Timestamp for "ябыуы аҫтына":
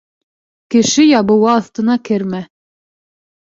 1.19-1.99